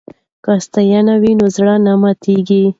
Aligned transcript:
که 0.43 0.51
ستاینه 0.65 1.13
وي 1.21 1.31
نو 1.39 1.45
زړه 1.55 1.75
نه 1.85 1.93
ماتیږي. 2.01 2.61